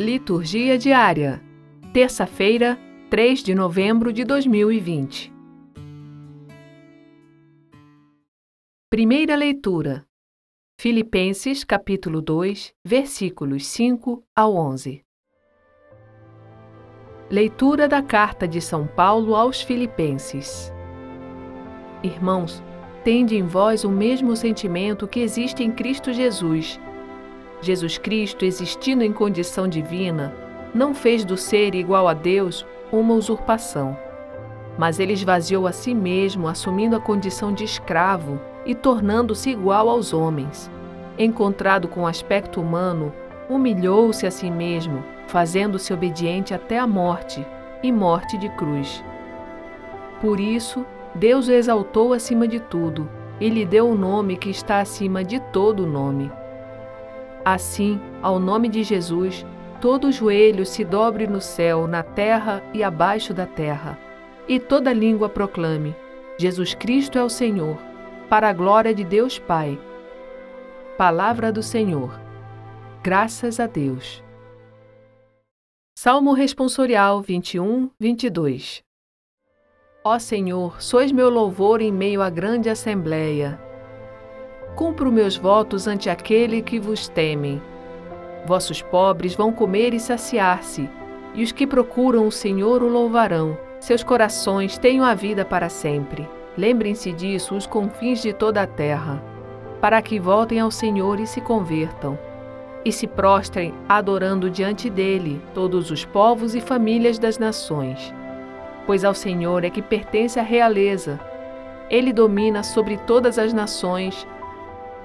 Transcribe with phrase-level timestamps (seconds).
[0.00, 1.42] Liturgia diária.
[1.92, 2.78] Terça-feira,
[3.10, 5.32] 3 de novembro de 2020.
[8.88, 10.06] Primeira leitura.
[10.80, 15.04] Filipenses, capítulo 2, versículos 5 ao 11.
[17.28, 20.72] Leitura da carta de São Paulo aos Filipenses.
[22.04, 22.62] Irmãos,
[23.02, 26.78] tende em vós o mesmo sentimento que existe em Cristo Jesus
[27.60, 30.32] Jesus Cristo, existindo em condição divina,
[30.74, 33.96] não fez do ser igual a Deus uma usurpação.
[34.78, 40.12] Mas ele esvaziou a si mesmo, assumindo a condição de escravo e tornando-se igual aos
[40.12, 40.70] homens.
[41.18, 43.12] Encontrado com aspecto humano,
[43.50, 47.44] humilhou-se a si mesmo, fazendo-se obediente até a morte
[47.82, 49.04] e morte de cruz.
[50.20, 53.08] Por isso, Deus o exaltou acima de tudo
[53.40, 56.30] e lhe deu o nome que está acima de todo nome
[57.50, 59.46] Assim, ao nome de Jesus,
[59.80, 63.98] todo joelho se dobre no céu, na terra e abaixo da terra,
[64.46, 65.96] e toda língua proclame:
[66.38, 67.78] Jesus Cristo é o Senhor,
[68.28, 69.80] para a glória de Deus Pai.
[70.98, 72.20] Palavra do Senhor.
[73.02, 74.22] Graças a Deus.
[75.98, 78.82] Salmo Responsorial 21, 22
[80.04, 83.67] Ó Senhor, sois meu louvor em meio à grande assembleia
[84.78, 87.60] cumpro meus votos ante aquele que vos temem.
[88.46, 90.88] Vossos pobres vão comer e saciar-se,
[91.34, 93.58] e os que procuram o Senhor o louvarão.
[93.80, 96.28] Seus corações tenham a vida para sempre.
[96.56, 99.20] Lembrem-se disso os confins de toda a terra,
[99.80, 102.16] para que voltem ao Senhor e se convertam,
[102.84, 108.14] e se prostrem adorando diante dele todos os povos e famílias das nações.
[108.86, 111.18] Pois ao Senhor é que pertence a realeza.
[111.90, 114.24] Ele domina sobre todas as nações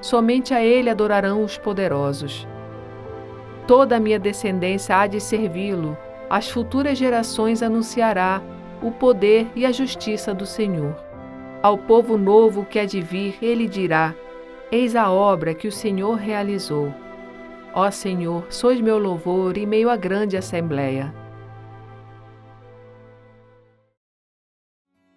[0.00, 2.46] Somente a Ele adorarão os poderosos.
[3.66, 5.96] Toda a minha descendência há de servi-lo,
[6.28, 8.42] às futuras gerações anunciará
[8.82, 10.96] o poder e a justiça do Senhor.
[11.62, 14.14] Ao povo novo que há de vir, ele dirá:
[14.72, 16.92] Eis a obra que o Senhor realizou.
[17.74, 21.14] Ó Senhor, sois meu louvor em meio à grande assembleia.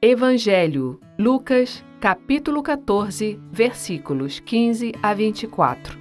[0.05, 5.97] Evangelho, Lucas, capítulo 14, versículos 15 a 24.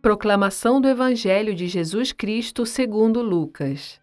[0.00, 4.00] Proclamação do Evangelho de Jesus Cristo segundo Lucas.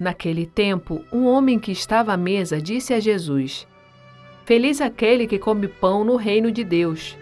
[0.00, 3.68] Naquele tempo, um homem que estava à mesa disse a Jesus:
[4.44, 7.16] Feliz aquele que come pão no reino de Deus.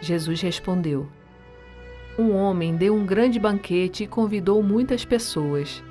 [0.00, 1.06] Jesus respondeu:
[2.18, 5.82] um homem deu um grande banquete e convidou muitas pessoas.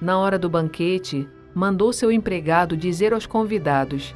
[0.00, 4.14] Na hora do banquete, mandou seu empregado dizer aos convidados: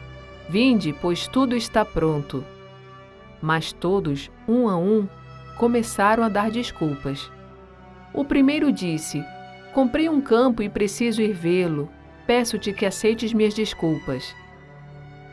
[0.49, 2.45] Vinde, pois tudo está pronto.
[3.41, 5.09] Mas todos, um a um,
[5.57, 7.31] começaram a dar desculpas.
[8.13, 9.25] O primeiro disse:
[9.73, 11.89] Comprei um campo e preciso ir vê-lo.
[12.27, 14.35] Peço-te que aceites minhas desculpas.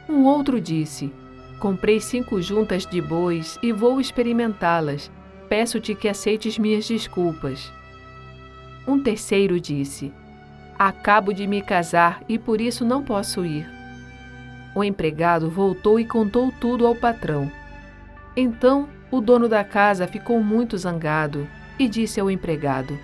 [0.07, 1.11] Um outro disse:
[1.59, 5.11] Comprei cinco juntas de bois e vou experimentá-las
[5.49, 7.71] peço-te que aceites minhas desculpas.
[8.87, 10.11] Um terceiro disse:
[10.77, 13.69] Acabo de me casar e por isso não posso ir.
[14.75, 17.51] O empregado voltou e contou tudo ao patrão.
[18.35, 22.97] Então o dono da casa ficou muito zangado e disse ao empregado: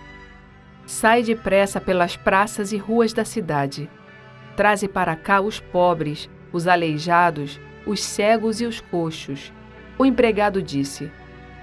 [0.86, 3.90] Sai depressa pelas praças e ruas da cidade.
[4.56, 9.54] Traze para cá os pobres, os aleijados, os cegos e os coxos.
[9.98, 11.12] O empregado disse: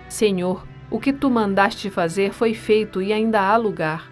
[0.09, 4.11] Senhor, o que tu mandaste fazer foi feito e ainda há lugar.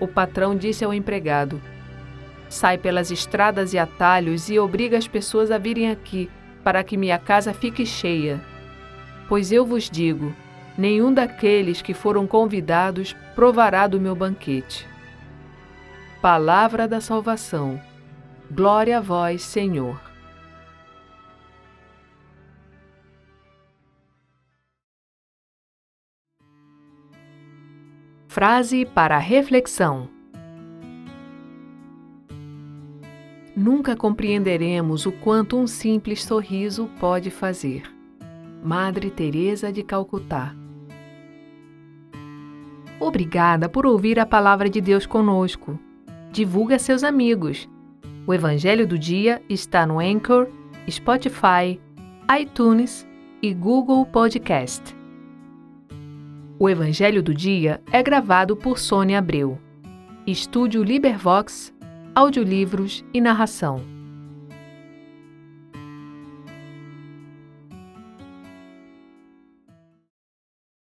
[0.00, 1.60] O patrão disse ao empregado:
[2.48, 6.30] Sai pelas estradas e atalhos e obriga as pessoas a virem aqui,
[6.64, 8.40] para que minha casa fique cheia.
[9.28, 10.34] Pois eu vos digo:
[10.76, 14.86] nenhum daqueles que foram convidados provará do meu banquete.
[16.20, 17.80] Palavra da salvação.
[18.50, 20.07] Glória a vós, Senhor.
[28.30, 30.06] Frase para reflexão:
[33.56, 37.90] Nunca compreenderemos o quanto um simples sorriso pode fazer.
[38.62, 40.54] Madre Teresa de Calcutá.
[43.00, 45.78] Obrigada por ouvir a palavra de Deus conosco.
[46.30, 47.66] Divulgue a seus amigos.
[48.26, 50.48] O Evangelho do Dia está no Anchor,
[50.86, 51.80] Spotify,
[52.38, 53.08] iTunes
[53.40, 54.97] e Google Podcast.
[56.60, 59.60] O Evangelho do Dia é gravado por Sônia Abreu.
[60.26, 61.72] Estúdio Libervox,
[62.16, 63.97] audiolivros e narração.